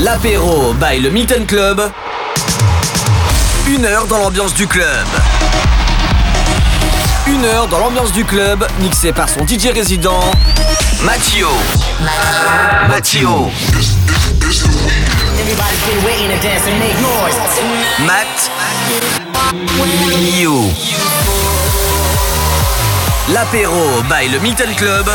L'apéro 0.00 0.74
by 0.74 1.00
le 1.00 1.10
Milton 1.10 1.44
Club. 1.44 1.90
Une 3.66 3.84
heure 3.84 4.06
dans 4.06 4.18
l'ambiance 4.18 4.54
du 4.54 4.68
club. 4.68 5.06
Une 7.26 7.44
heure 7.44 7.66
dans 7.66 7.80
l'ambiance 7.80 8.12
du 8.12 8.24
club, 8.24 8.64
mixé 8.80 9.12
par 9.12 9.28
son 9.28 9.44
DJ 9.44 9.72
résident, 9.74 10.20
Mathio. 11.02 11.48
Mathio. 12.88 13.50
Matt. 18.06 18.50
L'apéro 23.30 24.02
by 24.08 24.28
le 24.28 24.38
Milton 24.38 24.72
Club 24.76 25.10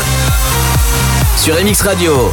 sur 1.36 1.54
MX 1.54 1.82
Radio. 1.82 2.30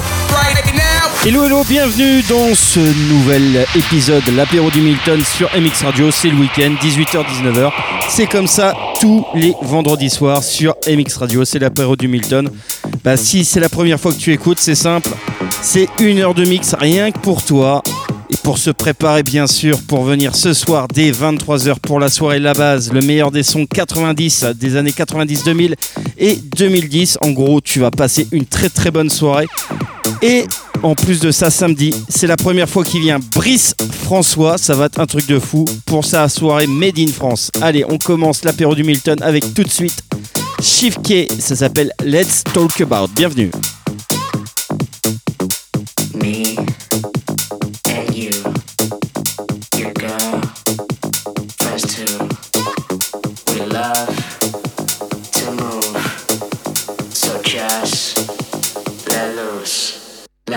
Hello 1.25 1.43
hello, 1.43 1.63
bienvenue 1.67 2.21
dans 2.23 2.54
ce 2.55 2.79
nouvel 3.11 3.66
épisode 3.76 4.23
l'apéro 4.35 4.70
du 4.71 4.81
Milton 4.81 5.21
sur 5.23 5.49
MX 5.55 5.84
Radio, 5.84 6.12
c'est 6.12 6.30
le 6.30 6.38
week-end 6.38 6.73
18h-19h. 6.81 7.71
C'est 8.09 8.27
comme 8.27 8.48
ça 8.48 8.73
tous 8.99 9.26
les 9.35 9.53
vendredis 9.62 10.09
soirs 10.09 10.43
sur 10.43 10.76
MX 10.88 11.17
Radio, 11.17 11.45
c'est 11.45 11.59
l'apéro 11.59 11.95
du 11.95 12.07
Milton. 12.07 12.49
Bah 13.03 13.17
si 13.17 13.45
c'est 13.45 13.59
la 13.59 13.70
première 13.70 13.99
fois 13.99 14.12
que 14.12 14.17
tu 14.17 14.34
écoutes, 14.34 14.59
c'est 14.59 14.76
simple, 14.76 15.09
c'est 15.62 15.88
une 15.99 16.20
heure 16.20 16.34
de 16.34 16.45
mix 16.45 16.73
rien 16.73 17.12
que 17.12 17.20
pour 17.20 17.43
toi. 17.43 17.84
Pour 18.44 18.58
se 18.58 18.72
préparer 18.72 19.23
bien 19.23 19.48
sûr 19.48 19.80
pour 19.88 20.04
venir 20.04 20.36
ce 20.36 20.54
soir 20.54 20.88
dès 20.88 21.12
23h 21.12 21.80
pour 21.80 21.99
la 21.99 22.09
soirée 22.09 22.40
La 22.40 22.54
Base, 22.54 22.91
le 22.91 23.02
meilleur 23.02 23.32
des 23.32 23.44
sons 23.44 23.66
90 23.66 24.45
des 24.55 24.76
années 24.76 24.91
90-2000 24.91 25.76
et 26.18 26.36
2010. 26.36 27.20
En 27.22 27.32
gros, 27.32 27.62
tu 27.62 27.80
vas 27.80 27.91
passer 27.91 28.27
une 28.32 28.46
très 28.46 28.70
très 28.70 28.91
bonne 28.91 29.09
soirée. 29.09 29.48
Et 30.22 30.46
en 30.84 30.96
plus 30.96 31.20
de 31.20 31.32
ça, 31.32 31.49
samedi, 31.49 31.94
c'est 32.09 32.27
la 32.27 32.38
première 32.38 32.70
fois 32.70 32.84
qu'il 32.84 33.02
vient 33.02 33.20
Brice 33.35 33.76
François. 34.04 34.58
Ça 34.58 34.76
va 34.76 34.85
être 34.85 34.99
un 34.99 35.05
truc 35.05 35.27
de 35.27 35.40
fou 35.40 35.65
pour 35.85 36.05
sa 36.05 36.27
soirée 36.27 36.68
Made 36.68 36.99
in 36.99 37.08
France. 37.08 37.52
Allez, 37.62 37.85
on 37.90 37.98
commence 37.98 38.43
l'apéro 38.43 38.76
du 38.76 38.84
Milton 38.84 39.18
avec 39.21 39.54
tout 39.54 39.63
de 39.63 39.70
suite 39.70 40.04
Chief. 40.62 40.98
Ça 41.40 41.55
s'appelle 41.55 41.91
Let's 42.04 42.43
Talk 42.43 42.82
About. 42.82 43.10
Bienvenue. 43.15 43.52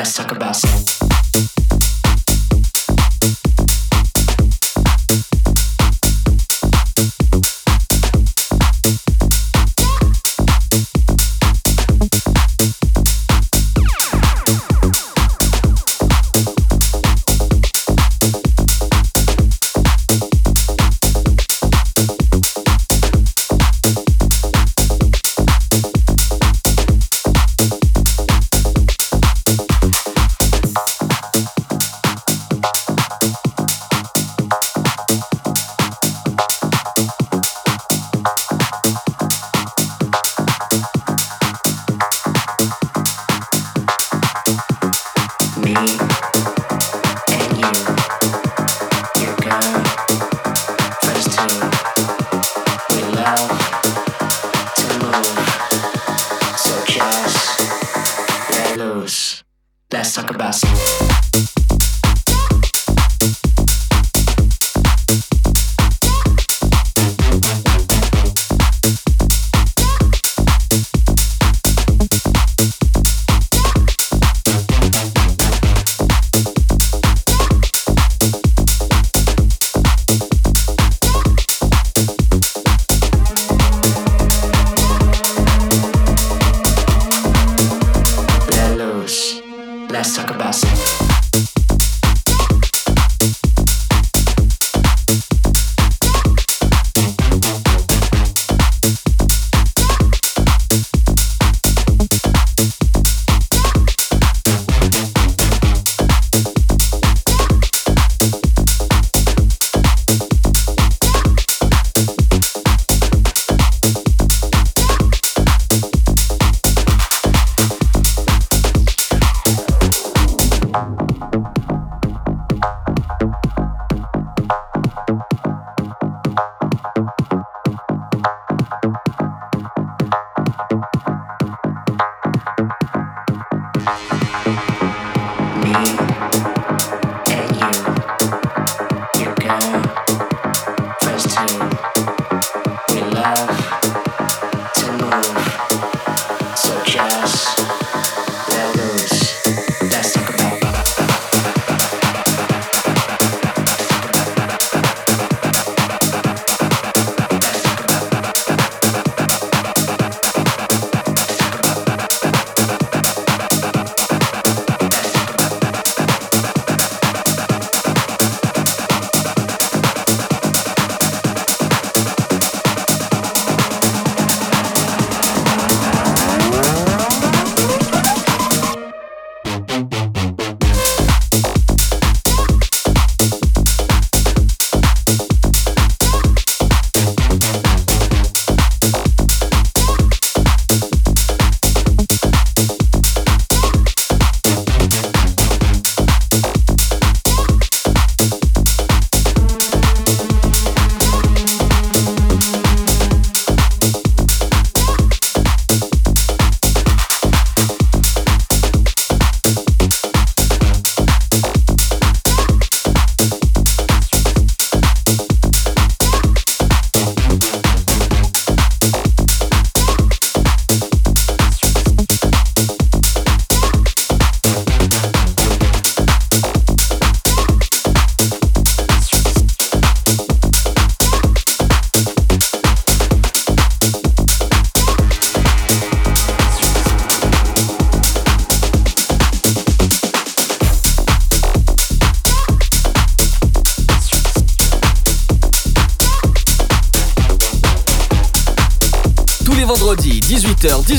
Let's 0.05 0.17
talk 0.17 0.33
about 0.33 0.55
sex. 0.55 0.94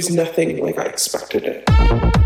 Was 0.00 0.08
nothing 0.08 0.64
like 0.64 0.78
I 0.78 0.84
expected 0.84 1.44
it. 1.44 2.19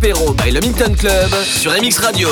L'apéro 0.00 0.32
by 0.32 0.52
le 0.52 0.60
Minton 0.60 0.94
Club 0.94 1.28
sur 1.42 1.72
MX 1.72 1.98
Radio. 1.98 2.28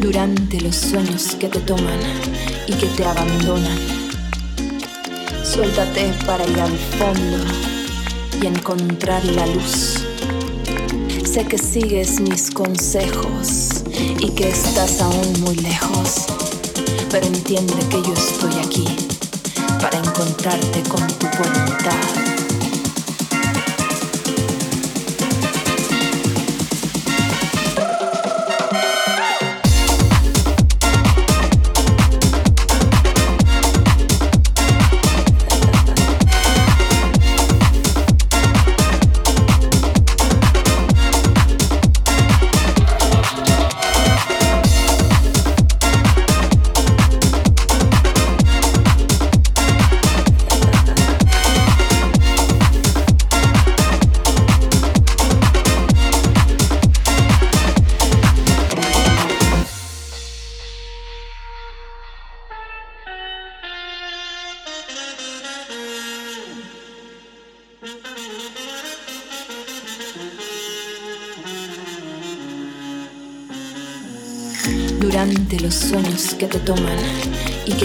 durante 0.00 0.60
los 0.60 0.76
sueños 0.76 1.34
que 1.40 1.48
te 1.48 1.58
toman 1.58 1.98
y 2.68 2.72
que 2.74 2.86
te 2.86 3.04
abandonan. 3.04 3.78
Suéltate 5.42 6.12
para 6.24 6.46
ir 6.46 6.60
al 6.60 6.78
fondo 6.98 7.38
y 8.40 8.46
encontrar 8.46 9.24
la 9.24 9.46
luz. 9.46 9.99
Sé 11.32 11.44
que 11.44 11.58
sigues 11.58 12.18
mis 12.18 12.50
consejos 12.50 13.84
y 14.18 14.30
que 14.30 14.48
estás 14.48 15.00
aún 15.00 15.40
muy 15.42 15.54
lejos, 15.54 16.26
pero 17.08 17.24
entiende 17.24 17.74
que 17.88 18.02
yo 18.02 18.12
estoy 18.14 18.58
aquí 18.58 18.84
para 19.80 19.96
encontrarte 19.98 20.82
con 20.88 21.06
tu 21.06 21.26
voluntad. 21.38 22.29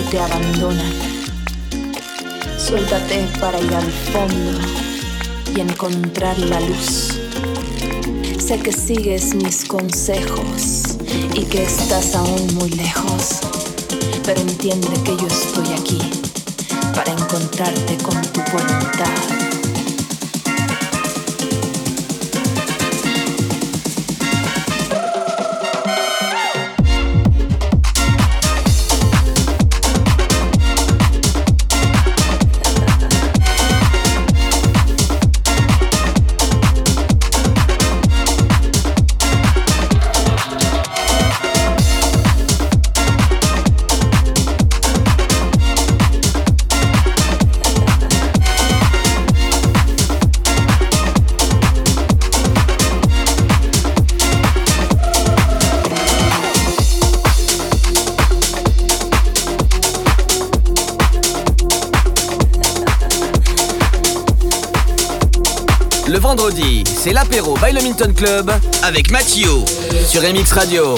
Te 0.10 0.20
abandonan. 0.20 0.94
Suéltate 2.58 3.28
para 3.40 3.60
ir 3.60 3.74
al 3.74 3.92
fondo 3.92 4.60
y 5.56 5.62
encontrar 5.62 6.38
la 6.40 6.60
luz. 6.60 7.20
Sé 8.40 8.60
que 8.60 8.72
sigues 8.72 9.34
mis 9.36 9.66
consejos 9.66 10.98
y 11.34 11.44
que 11.46 11.64
estás 11.64 12.16
aún 12.16 12.54
muy 12.56 12.70
lejos, 12.72 13.40
pero 14.26 14.42
entiende 14.42 14.90
que 15.04 15.16
yo 15.18 15.28
estoy 15.28 15.74
aquí 15.74 16.00
para 16.94 17.12
encontrarte 17.12 17.98
con 17.98 18.22
tu 18.22 18.42
voluntad. 18.52 19.35
Vendredi, 66.36 66.84
c'est 66.86 67.14
l'apéro 67.14 67.56
by 67.56 67.72
le 67.72 67.82
Milton 67.82 68.14
Club 68.14 68.52
avec 68.84 69.10
Mathieu 69.10 69.64
sur 70.06 70.22
MX 70.22 70.52
Radio. 70.52 70.96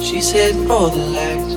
She's 0.00 0.32
heading 0.32 0.66
for 0.66 0.90
the 0.90 0.96
light. 1.12 1.56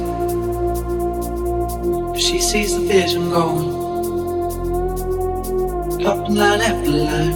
She 2.19 2.41
sees 2.41 2.75
the 2.75 2.81
vision 2.81 3.29
going. 3.29 3.69
Up 6.05 6.27
line 6.27 6.61
after 6.61 6.91
line. 6.91 7.35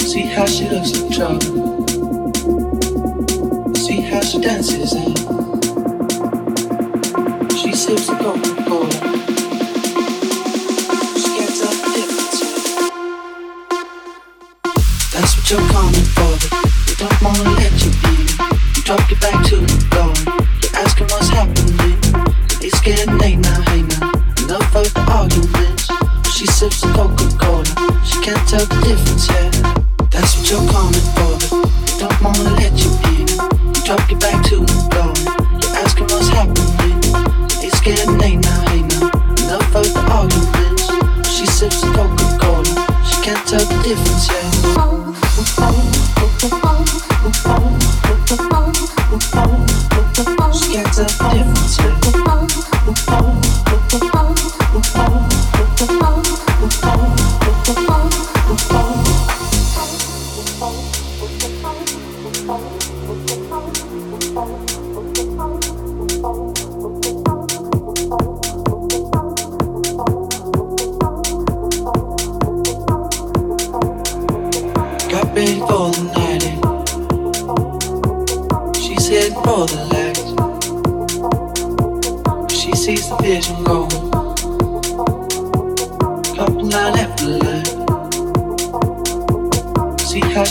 See 0.00 0.26
how 0.26 0.46
she 0.46 0.68
looks 0.68 0.92
like 0.92 1.10
trouble. 1.12 1.84
See 3.74 4.00
how 4.00 4.20
she 4.20 4.38
dances 4.40 4.92
in. 4.92 5.14
She 7.56 7.72
sips 7.72 8.06
the 8.06 8.16
Coca-Cola. 8.20 8.63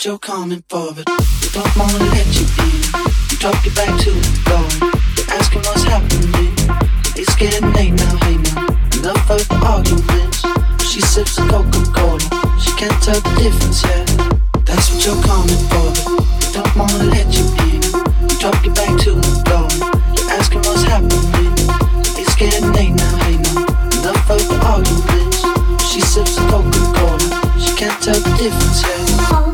what 0.00 0.06
you're 0.06 0.18
coming 0.18 0.64
for, 0.70 0.94
but 0.94 1.04
we 1.42 1.48
don't 1.52 1.76
wanna 1.76 2.02
let 2.08 2.24
you 2.32 2.46
in. 2.64 2.80
You 3.28 3.36
talk 3.36 3.60
it 3.66 3.74
back 3.76 3.92
to 4.00 4.10
the 4.10 4.32
door. 4.48 4.64
You're 5.12 5.28
asking 5.36 5.60
what's 5.68 5.82
happening. 5.84 6.56
It's 7.20 7.34
getting 7.36 7.70
late 7.74 7.92
now, 7.92 8.16
hey 8.24 8.40
now. 8.40 8.64
Enough 8.96 9.28
of 9.28 9.44
the 9.44 9.60
arguments. 9.60 10.40
She 10.88 11.02
sips 11.02 11.36
a 11.36 11.44
Coca-Cola. 11.44 12.16
She 12.56 12.72
can't 12.80 12.96
tell 13.04 13.20
the 13.20 13.32
difference 13.44 13.84
yet. 13.84 14.08
That's 14.64 14.88
what 14.88 15.04
you're 15.04 15.20
coming 15.20 15.60
for, 15.68 15.92
but 15.92 16.08
we 16.08 16.48
don't 16.48 16.72
wanna 16.80 17.04
let 17.12 17.28
you 17.36 17.44
in. 17.68 17.84
You 18.24 18.36
talk 18.40 18.56
it 18.64 18.72
back 18.72 18.96
to 19.04 19.20
the 19.20 19.36
door. 19.52 19.68
You're 20.16 20.32
asking 20.32 20.64
what's 20.64 20.80
happening. 20.88 21.28
It's 22.16 22.32
getting 22.40 22.72
late 22.72 22.96
now, 22.96 23.16
hey 23.28 23.36
now. 23.36 23.68
Enough 24.00 24.30
of 24.32 24.40
the 24.48 24.56
arguments. 24.64 25.44
She 25.92 26.00
sips 26.00 26.40
a 26.40 26.44
Coca-Cola. 26.48 27.20
She 27.60 27.76
can't 27.76 28.00
tell 28.00 28.16
the 28.16 28.32
difference 28.40 28.80
yet. 28.80 29.49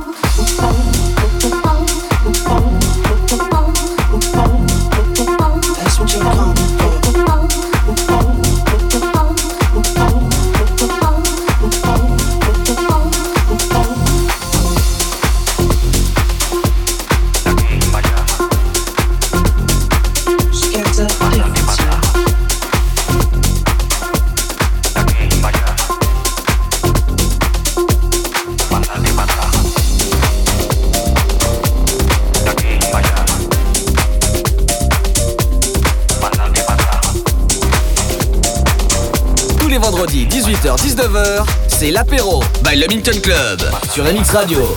19h, 40.97 41.45
c'est 41.69 41.91
l'apéro 41.91 42.43
by 42.65 42.75
le 42.75 42.87
Minton 42.89 43.21
Club 43.23 43.61
sur 43.93 44.03
la 44.03 44.13
Mix 44.13 44.31
Radio. 44.31 44.75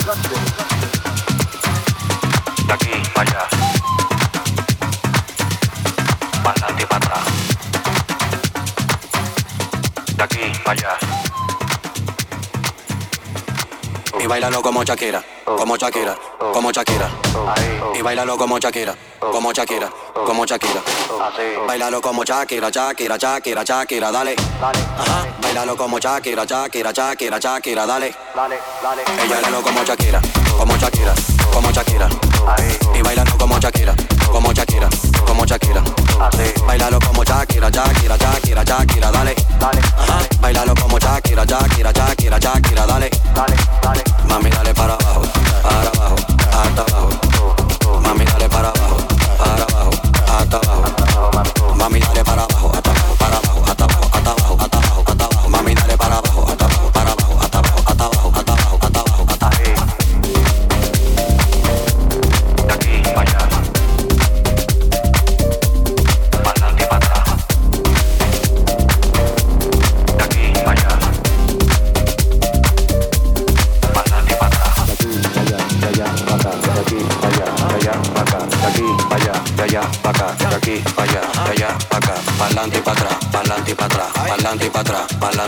Y 14.22 14.28
bailalo 14.28 14.62
como 14.62 14.84
Shakira, 14.84 15.24
como 15.46 15.78
Shakira, 15.78 16.18
como 16.52 16.72
Shakira. 16.72 17.10
Y 17.98 18.02
bailalo 18.02 18.36
como 18.38 18.60
Shakira. 18.60 18.94
como 19.20 19.52
Shakira, 19.52 19.90
como 20.26 20.46
Shakira. 20.46 20.82
Bailalo 21.68 22.02
como 22.02 22.24
Shakira, 22.24 22.70
Shakira, 22.70 23.18
Shakira, 23.18 23.64
Shakira, 23.64 24.12
dale. 24.12 24.36
Ajá. 24.62 25.28
Bailalo 25.42 25.76
como 25.76 26.00
Shakira, 26.00 26.46
Shakira, 26.46 26.92
Shakira, 26.92 27.38
Shakira, 27.40 27.86
dale. 27.86 28.16
Dale, 28.36 28.60
dale. 28.82 29.02
Ella 29.04 29.36
bailalo 29.36 29.62
como 29.62 29.84
Shakira, 29.84 30.22
como 30.58 30.78
Shakira, 30.78 31.14
como 31.54 31.72
Shakira. 31.72 32.10
Y 32.96 33.02
bailando 33.02 33.38
como 33.38 33.60
Shakira, 33.60 33.96
como 34.32 34.54
Shakira, 34.54 34.90
como 35.26 35.46
Shakira. 35.46 35.84
Bailalo 36.66 37.00
como 37.00 37.24
Shakira, 37.24 37.70
Shakira, 37.70 38.18
Shakira, 38.18 38.64
Shakira, 38.64 39.12
dale. 39.12 39.36
Dale. 39.60 39.82
Ajá. 39.98 40.20
Bailalo 40.40 40.74
como 40.76 40.98
Shakira, 40.98 41.46
Shakira, 41.46 41.92
Shakira, 41.92 42.40
Shakira, 42.40 42.86
dale. 42.88 43.10
Dale, 43.36 43.56
dale. 43.82 44.04
Mami, 44.28 44.50
dale 44.50 44.74
para 44.74 44.94
abajo, 44.94 45.22
para 45.62 45.90
abajo, 45.90 46.16
hasta 46.52 46.82
abajo 46.82 47.29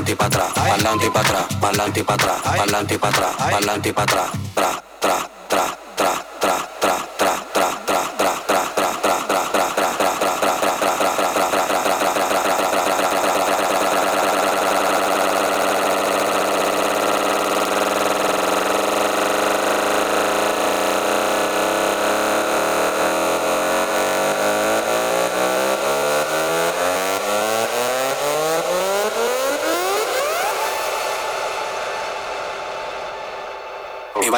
pa'lante 0.02 0.12
y 0.14 0.16
pa' 0.16 0.26
atrás, 0.26 0.52
pa'lante 0.54 1.06
y 1.06 1.10
pa' 1.10 1.20
atrás, 1.20 1.46
pa'lante 1.62 2.00
y 2.00 2.04
pa' 2.04 2.14
atrás, 2.16 2.42
pa'lante 2.42 2.96
y 2.96 2.98
pa' 2.98 3.10
atrás, 3.10 3.36
pa'lante 3.38 3.90
y 3.90 3.94
pa' 3.94 4.04
atrás, 4.04 4.81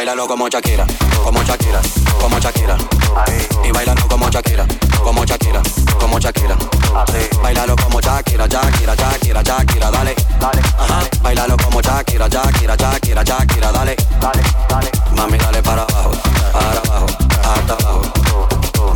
bailalo 0.04 0.28
como 0.28 0.50
Shakira, 0.50 0.86
como 1.24 1.42
Shakira, 1.44 1.80
como 2.20 2.38
Shakira. 2.38 2.76
Y 3.64 3.72
bailalo 3.72 4.06
como 4.10 4.30
Shakira, 4.30 4.66
como 5.02 5.24
Shakira, 5.24 5.62
como 5.98 6.20
Shakira. 6.20 6.58
Bailalo 7.42 7.74
como 7.78 8.02
Shakira, 8.02 8.46
Shakira, 8.46 8.96
Shakira, 8.96 9.42
Shakira, 9.42 9.90
dale. 9.92 10.14
Ajá, 10.78 11.04
bailalo 11.22 11.56
como 11.56 11.80
Shakira, 11.80 12.28
Shakira, 12.28 12.76
Shakira, 12.76 13.24
Shakira, 13.24 13.72
dale. 13.72 13.96
Mami, 15.16 15.38
dale 15.38 15.64
para 15.64 15.84
abajo, 15.84 16.12
para 16.52 16.82
abajo, 16.82 17.06
hasta 17.42 17.74
abajo. 17.74 18.02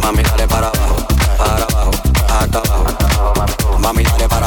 Mami, 0.04 0.24
dale 0.24 0.46
para 0.46 0.68
abajo, 0.68 0.96
para 1.38 1.66
abajo, 1.68 1.92
hasta 2.38 2.60
abajo. 2.60 3.80
Mami, 3.80 4.04
dale 4.04 4.28
para 4.28 4.47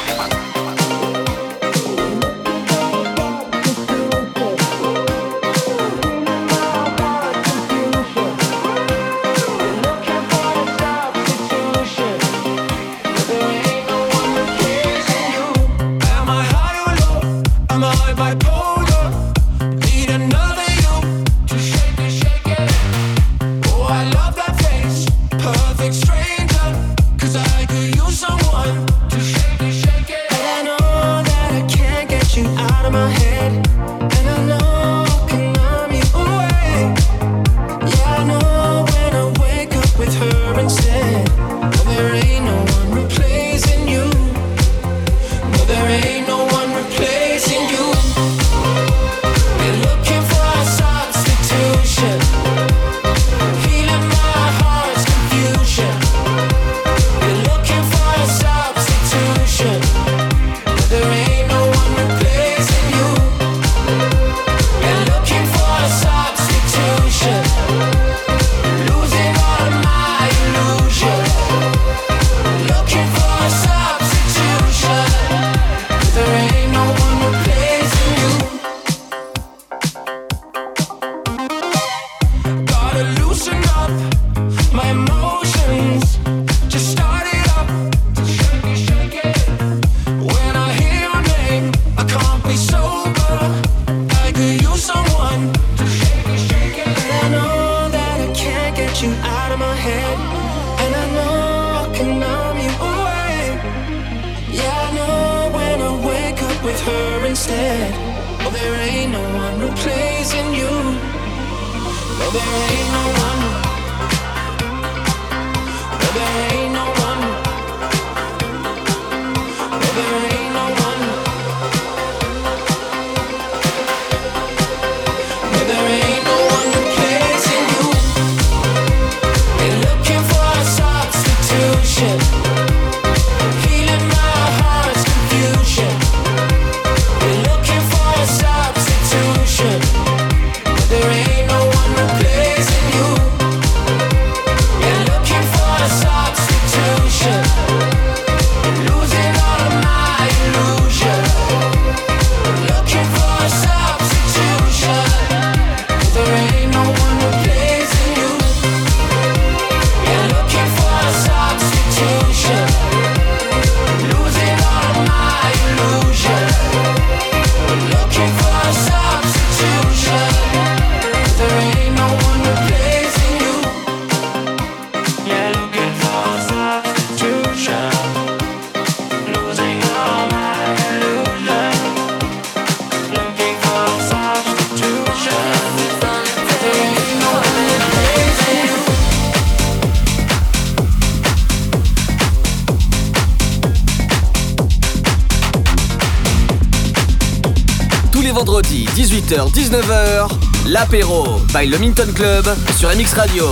18h-19h, 199.31 200.27
l'apéro 200.67 201.23
by 201.53 201.65
le 201.65 201.77
Minton 201.77 202.11
Club 202.13 202.45
sur 202.77 202.89
MX 202.89 203.13
Radio. 203.13 203.45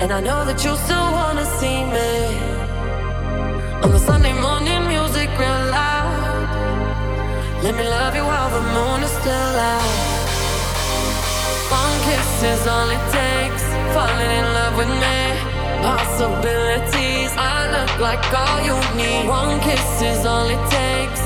And 0.00 0.12
I 0.12 0.20
know 0.20 0.44
that 0.44 0.62
you 0.62 0.76
still 0.76 1.10
wanna 1.10 1.44
see 1.58 1.82
me 1.82 2.38
On 3.82 3.90
the 3.90 3.98
Sunday 3.98 4.32
morning 4.34 4.86
music 4.86 5.28
real 5.36 5.66
loud 5.72 6.48
Let 7.64 7.74
me 7.74 7.82
love 7.82 8.14
you 8.14 8.22
while 8.22 8.50
the 8.50 8.60
moon 8.60 9.02
is 9.02 9.10
still 9.10 9.56
out 9.74 9.82
One 11.72 11.96
kiss 12.06 12.42
is 12.44 12.66
all 12.68 12.88
it 12.90 13.02
takes 13.10 13.64
Falling 13.92 14.30
in 14.30 14.44
love 14.54 14.76
with 14.76 14.92
me 15.02 15.56
Possibilities, 15.82 17.32
I 17.36 17.66
look 17.74 18.00
like 18.00 18.22
all 18.32 18.60
you 18.62 18.76
need. 18.96 19.28
One 19.28 19.60
kiss 19.60 20.02
is 20.02 20.26
all 20.26 20.48
it 20.48 20.70
takes. 20.70 21.25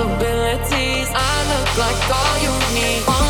Possibilities, 0.00 1.08
I 1.12 1.34
look 1.52 1.76
like 1.76 2.10
all 2.10 2.38
you 2.38 2.74
need. 2.74 3.29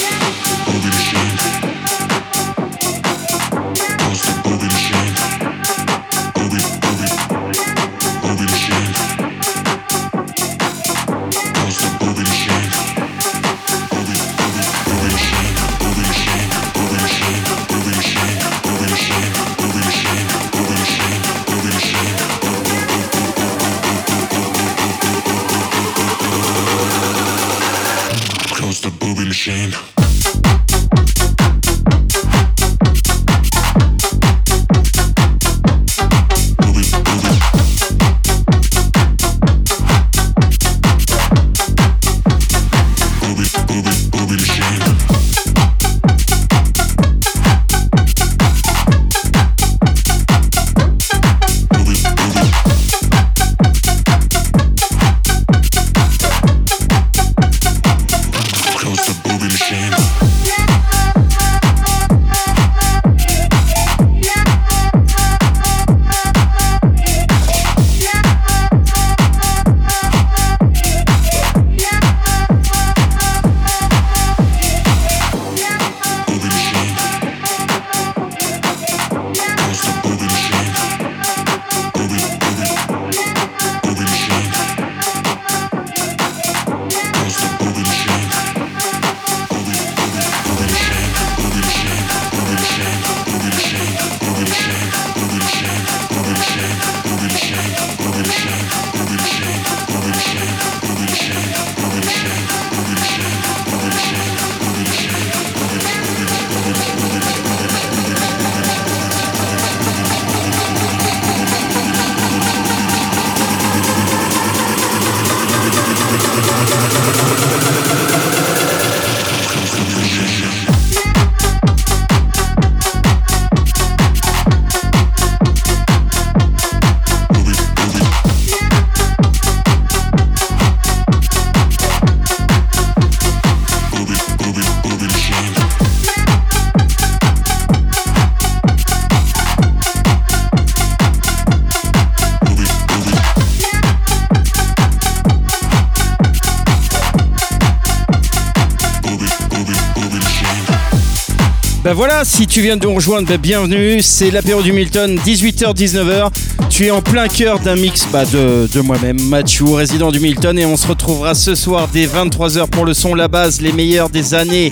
Ben 151.91 151.97
voilà, 151.97 152.23
si 152.23 152.47
tu 152.47 152.61
viens 152.61 152.77
de 152.77 152.87
nous 152.87 152.93
rejoindre, 152.93 153.27
ben 153.27 153.37
bienvenue. 153.37 154.01
C'est 154.01 154.31
l'apéro 154.31 154.61
du 154.61 154.71
Milton, 154.71 155.19
18h-19h. 155.25 156.29
Tu 156.69 156.85
es 156.85 156.91
en 156.91 157.01
plein 157.01 157.27
cœur 157.27 157.59
d'un 157.59 157.75
mix 157.75 158.07
bah, 158.13 158.23
de, 158.23 158.79
moi-même, 158.79 159.21
Mathieu, 159.23 159.65
résident 159.73 160.09
du 160.09 160.21
Milton, 160.21 160.57
et 160.57 160.65
on 160.65 160.77
se 160.77 160.87
retrouvera 160.87 161.33
ce 161.33 161.53
soir 161.53 161.89
dès 161.91 162.05
23h 162.05 162.67
pour 162.67 162.85
le 162.85 162.93
son 162.93 163.13
La 163.13 163.27
Base, 163.27 163.59
les 163.59 163.73
meilleurs 163.73 164.09
des 164.09 164.33
années 164.33 164.71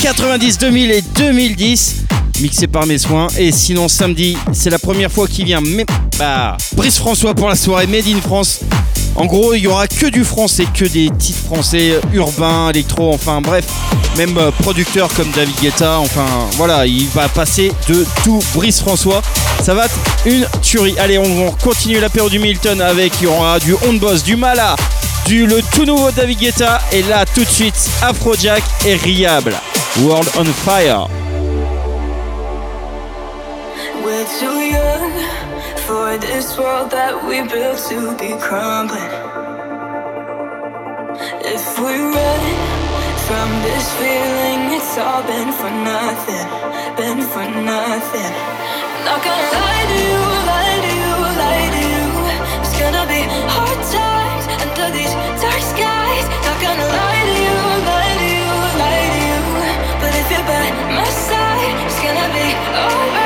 90, 0.00 0.56
2000 0.56 0.92
et 0.92 1.02
2010, 1.02 2.04
mixé 2.40 2.66
par 2.66 2.86
mes 2.86 2.96
soins. 2.96 3.26
Et 3.36 3.52
sinon, 3.52 3.88
samedi, 3.88 4.38
c'est 4.54 4.70
la 4.70 4.78
première 4.78 5.12
fois 5.12 5.28
qu'il 5.28 5.44
vient 5.44 5.60
mais, 5.60 5.84
bah, 6.18 6.56
Brice 6.74 6.96
François 6.96 7.34
pour 7.34 7.50
la 7.50 7.54
soirée 7.54 7.86
Made 7.86 8.08
in 8.08 8.22
France. 8.22 8.60
En 9.14 9.26
gros, 9.26 9.52
il 9.52 9.60
y 9.60 9.66
aura 9.66 9.86
que 9.88 10.06
du 10.06 10.24
français, 10.24 10.64
que 10.72 10.86
des 10.86 11.10
titres 11.18 11.44
français 11.44 12.00
urbains, 12.14 12.70
électro, 12.70 13.12
enfin 13.12 13.42
bref, 13.42 13.66
même 14.16 14.36
euh, 14.38 14.50
producteurs 14.50 15.12
comme 15.14 15.30
David 15.30 15.54
Guetta, 15.60 15.98
enfin 15.98 16.26
voilà, 16.52 16.86
il 16.86 17.08
va 17.08 17.28
passer 17.28 17.72
de 17.88 18.06
tout. 18.24 18.42
Brice 18.54 18.80
François, 18.80 19.22
ça 19.62 19.74
va 19.74 19.86
être 19.86 19.98
une 20.24 20.46
tuerie. 20.62 20.98
Allez, 20.98 21.18
on 21.18 21.50
continue 21.62 22.00
l'apéro 22.00 22.28
du 22.28 22.38
Milton 22.38 22.80
avec, 22.80 23.12
il 23.20 23.24
y 23.24 23.26
aura 23.26 23.58
du 23.58 23.74
On 23.86 23.94
Boss, 23.94 24.22
du 24.22 24.36
Mala, 24.36 24.76
du 25.26 25.46
le 25.46 25.60
tout 25.74 25.84
nouveau 25.84 26.10
David 26.10 26.38
Guetta, 26.38 26.80
et 26.92 27.02
là 27.02 27.24
tout 27.26 27.44
de 27.44 27.50
suite 27.50 27.76
Afrojack 28.02 28.62
et 28.86 28.94
Riable. 28.94 29.54
World 30.00 30.28
on 30.38 30.44
Fire. 30.44 31.08
We're 34.04 34.24
too 34.38 34.60
young 34.60 35.12
for 35.86 36.18
this 36.18 36.56
world 36.58 36.90
that 36.90 37.24
we 37.26 37.42
built 37.42 37.78
to 37.88 38.16
be 38.16 38.38
crumbling. 38.40 39.10
If 41.44 41.78
we 41.78 41.96
from 43.26 43.50
this 43.66 43.86
feeling, 43.98 44.70
it's 44.70 44.96
all 44.98 45.22
been 45.26 45.50
for 45.50 45.70
nothing, 45.70 46.46
been 46.94 47.20
for 47.32 47.42
nothing. 47.42 48.32
Not 49.04 49.18
gonna 49.26 49.50
lie 49.58 49.86
to 49.90 49.98
you, 50.10 50.22
lie 50.50 50.78
to 50.86 50.92
you, 51.02 51.14
lie 51.42 51.68
to 51.74 51.82
you. 51.94 52.06
It's 52.62 52.76
gonna 52.78 53.04
be 53.10 53.22
hard 53.50 53.80
times 53.98 54.44
under 54.62 54.88
these 54.96 55.14
dark 55.42 55.62
skies. 55.74 56.26
Not 56.46 56.58
gonna 56.62 56.86
lie 56.86 57.24
to 57.30 57.36
you, 57.46 57.58
lie 57.90 58.16
to 58.22 58.28
you, 58.38 58.50
lie 58.82 59.06
to 59.14 59.20
you. 59.30 59.40
But 60.00 60.12
if 60.22 60.26
you're 60.30 60.46
by 60.46 60.66
my 60.94 61.10
side, 61.28 61.74
it's 61.82 61.98
gonna 62.06 62.28
be 62.30 62.46
alright. 62.78 63.25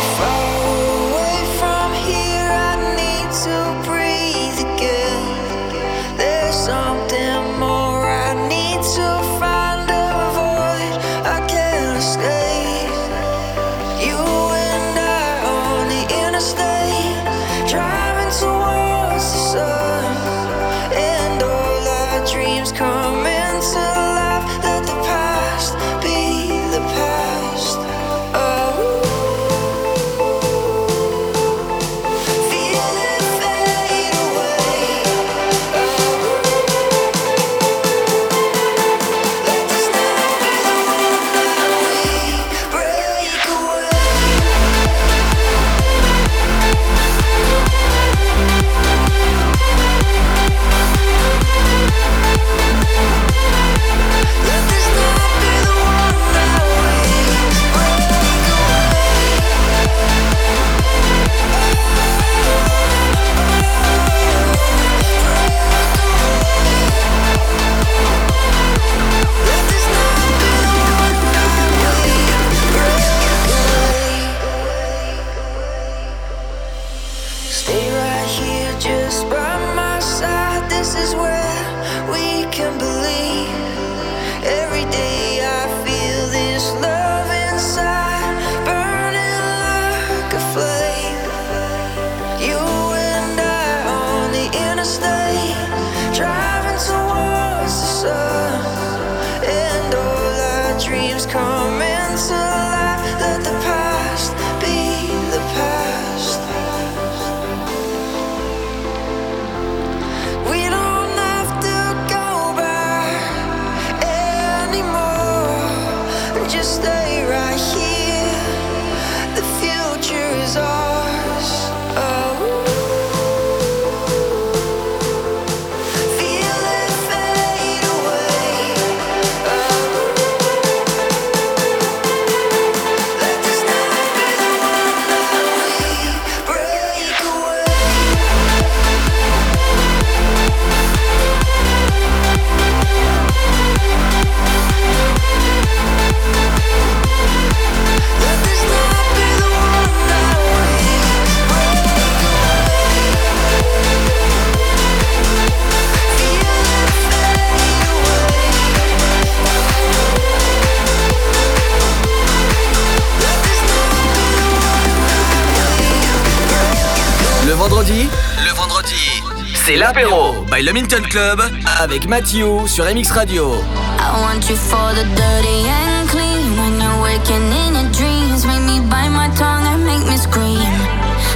Vendredi, 167.91 168.09
le 168.45 168.53
vendredi, 168.53 169.21
c'est 169.65 169.75
l'apéro 169.75 170.45
by 170.51 170.63
Le 170.63 170.71
Minton 170.71 171.01
Club 171.09 171.41
avec 171.79 172.07
Mathieu 172.07 172.65
sur 172.65 172.85
MX 172.85 173.11
Radio. 173.11 173.53
I 173.99 174.21
want 174.21 174.49
you 174.49 174.55
for 174.55 174.93
the 174.93 175.03
dirty 175.15 175.67
and 175.67 176.07
clean 176.09 176.55
when 176.57 176.79
you're 176.79 177.01
waking 177.01 177.51
in 177.51 177.73
your 177.75 177.91
dreams. 177.91 178.45
Make 178.45 178.61
me 178.61 178.79
bite 178.79 179.09
my 179.09 179.29
tongue 179.35 179.65
and 179.67 179.83
make 179.83 180.05
me 180.07 180.17
scream. 180.17 180.71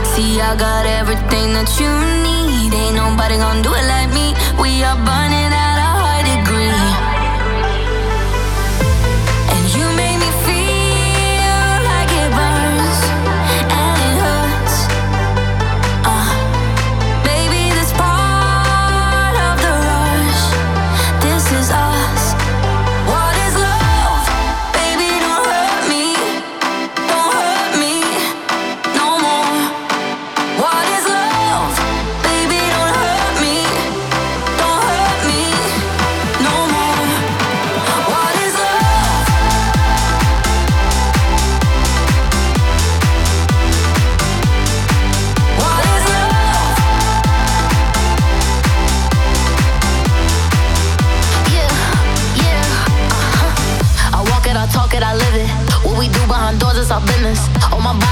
See, 0.04 0.40
I 0.40 0.56
got 0.56 0.86
everything 0.86 1.54
that 1.54 1.70
you 1.80 1.92
need. 2.24 2.74
Ain't 2.74 2.96
nobody 2.96 3.38
gonna 3.38 3.62
do 3.62 3.74
it 3.74 3.86
like 3.88 4.10
me. 4.14 4.34
We 4.58 4.84
are 4.84 4.96
burning 4.96 5.35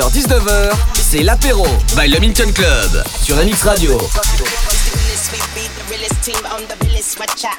out. 0.00 0.12
c'est 0.94 1.22
l'apéro 1.22 1.66
by 1.96 2.08
Le 2.08 2.20
Minton 2.20 2.50
Club 2.52 3.04
sur 3.22 3.36
MX 3.36 3.62
Radio. 3.64 3.98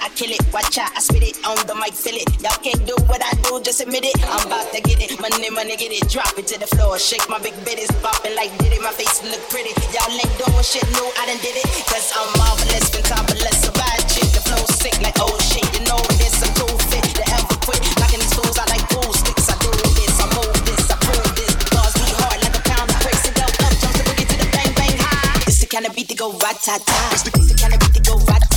I 0.02 0.10
kill 0.16 0.32
it, 0.32 0.42
watch 0.54 0.78
out, 0.78 0.92
I 0.96 1.02
on 1.48 1.56
the 1.66 1.74
mic, 1.76 1.94
it. 2.16 2.30
Y'all 2.42 2.56
can't 2.62 2.86
do 2.86 2.96
what 3.08 3.22
I 3.24 3.34
do, 3.44 3.60
just 3.64 3.82
admit 3.82 4.06
it. 4.06 4.16
I'm 4.30 4.46
about 4.46 4.72
to 4.74 4.82
get 4.82 5.02
it, 5.02 5.10
the 6.60 6.68
like 8.36 8.52
did 8.60 8.74
it, 8.74 8.82
my 8.82 8.92
face 8.92 9.24
look 9.24 9.42
pretty. 9.50 9.74
Y'all 9.96 10.12
shit 10.62 10.86
I 11.18 11.26
done 11.26 11.40
did 11.42 11.56
it, 11.58 11.66
cause 11.88 12.12
I'm 12.16 12.30
the 14.36 14.44
flow 14.44 14.64
sick 14.80 15.00
like 15.02 15.16
oh 15.20 15.36
shit, 15.40 15.66
you 15.74 15.82
know 15.88 16.00
this, 16.20 16.42
I'm 16.44 16.52
too 16.56 16.70
fit 16.92 17.04
to 17.16 17.24
ever 17.36 17.58
quit, 17.64 17.80
these 18.20 18.34
fools, 18.36 18.58
I 18.60 18.66
like 18.68 18.86
sticks, 19.16 19.39
kind 25.70 25.86
of 25.86 25.96
beat 25.96 26.08
to 26.10 26.16
go 26.16 26.32
rat-ta-ta, 26.32 27.10
it's 27.12 27.24
the, 27.24 27.32
kind 27.62 27.74
of 27.74 27.80
beat 27.80 27.94
to 27.94 28.02
go 28.02 28.18
rat-ta-ta. 28.26 28.49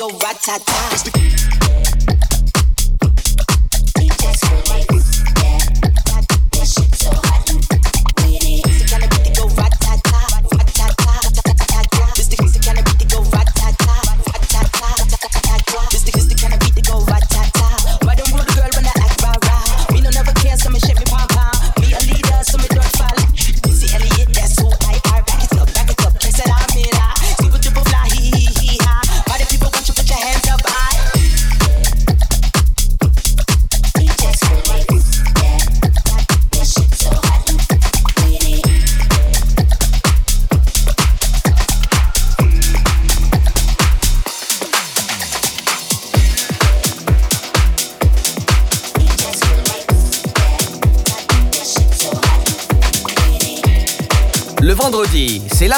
go 0.00 0.08
rat 0.22 0.40
tat 0.40 0.64
tat. 0.64 1.39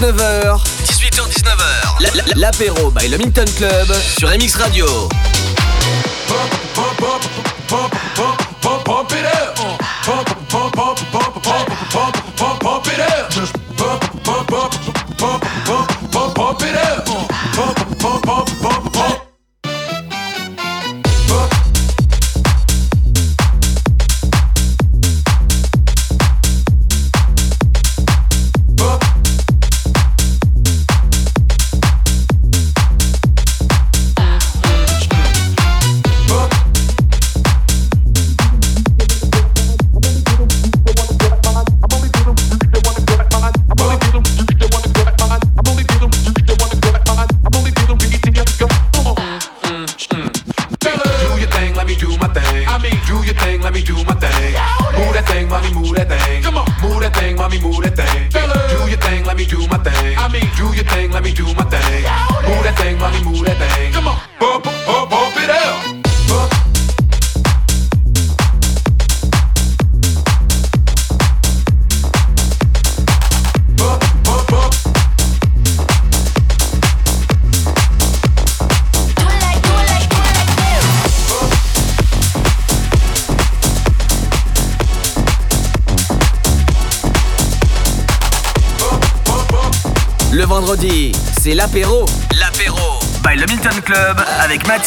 19h. 0.00 0.56
18h-19h. 0.86 2.34
L'apéro 2.36 2.90
by 2.90 3.08
le 3.08 3.18
Club 3.18 3.94
sur 4.16 4.30
MX 4.30 4.56
Radio. 4.56 4.86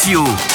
you. 0.06 0.53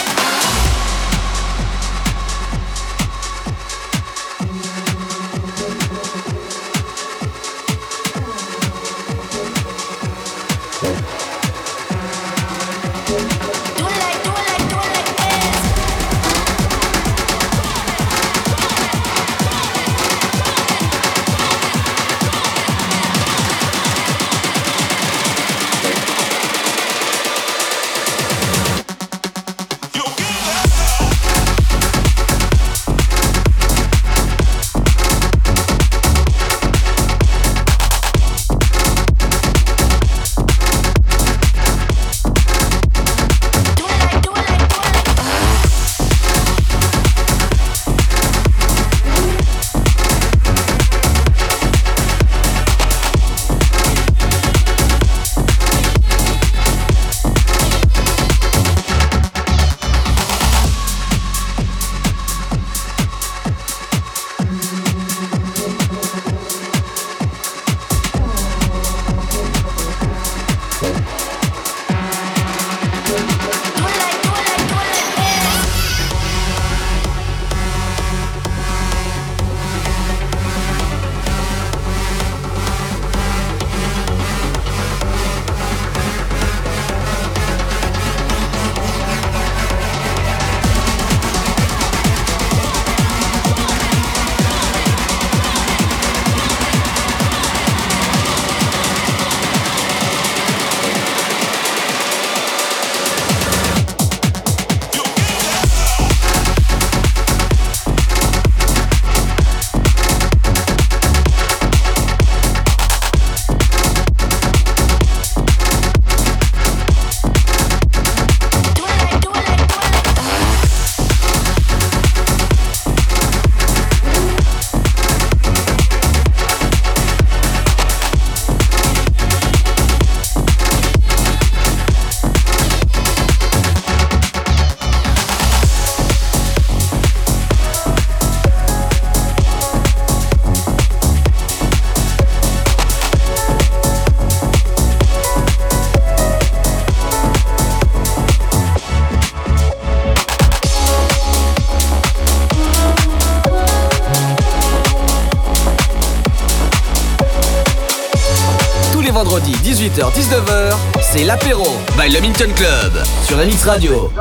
19h, 160.30 160.78
c'est 161.02 161.24
l'apéro 161.24 161.66
by 161.98 162.08
Le 162.14 162.22
Minton 162.22 162.54
Club 162.56 163.04
sur 163.24 163.36
la 163.36 163.46
Radio. 163.66 164.12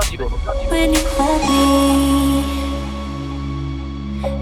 When 0.71 0.95
you 0.95 1.01
hold 1.19 1.43
me, 1.51 2.45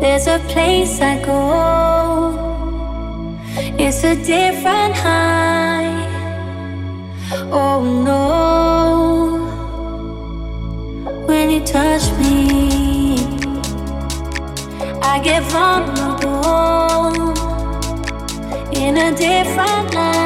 there's 0.00 0.28
a 0.28 0.38
place 0.46 1.00
I 1.00 1.18
go. 1.24 2.38
It's 3.80 4.04
a 4.04 4.14
different 4.14 4.94
high. 4.94 5.90
Oh 7.50 7.82
no. 7.82 9.40
When 11.26 11.50
you 11.50 11.64
touch 11.64 12.12
me, 12.20 13.18
I 15.02 15.18
get 15.18 15.42
vulnerable 15.50 17.34
in 18.72 18.96
a 18.98 19.10
different 19.16 19.94
light. 19.94 20.25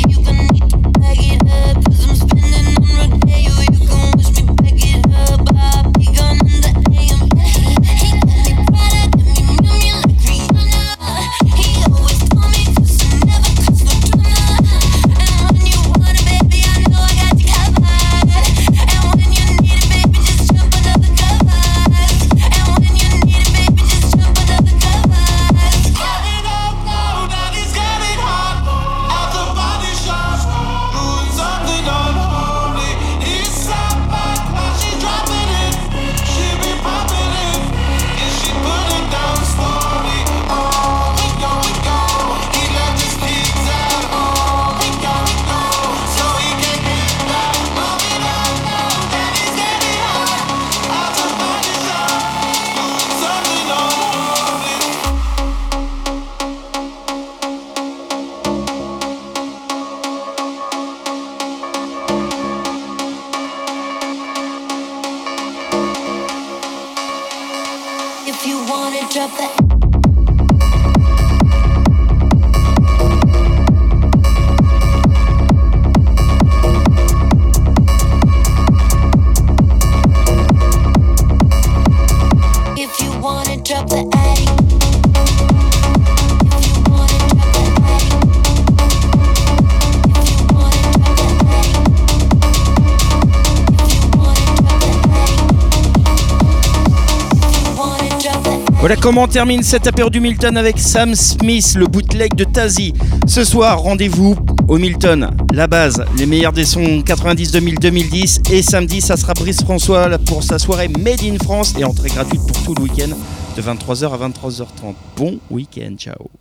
Comment 99.11 99.27
termine 99.27 99.61
cette 99.61 99.87
apéro 99.87 100.09
du 100.09 100.21
Milton 100.21 100.55
avec 100.55 100.79
Sam 100.79 101.15
Smith, 101.15 101.75
le 101.75 101.85
bootleg 101.87 102.33
de 102.33 102.45
Tazi. 102.45 102.93
Ce 103.27 103.43
soir, 103.43 103.81
rendez-vous 103.81 104.37
au 104.69 104.77
Milton, 104.77 105.31
la 105.51 105.67
base, 105.67 106.01
les 106.17 106.25
meilleurs 106.25 106.53
des 106.53 106.63
sons 106.63 107.01
90, 107.05 107.51
2000, 107.51 107.75
2010. 107.77 108.41
Et 108.53 108.61
samedi, 108.61 109.01
ça 109.01 109.17
sera 109.17 109.33
Brice 109.33 109.63
François 109.63 110.17
pour 110.19 110.43
sa 110.43 110.57
soirée 110.57 110.87
Made 110.87 111.25
in 111.25 111.35
France 111.43 111.73
et 111.77 111.83
entrée 111.83 112.07
gratuite 112.07 112.39
pour 112.47 112.63
tout 112.63 112.73
le 112.73 112.83
week-end 112.83 113.13
de 113.57 113.61
23h 113.61 114.13
à 114.13 114.29
23h30. 114.29 114.95
Bon 115.17 115.39
week-end, 115.49 115.93
ciao. 115.97 116.40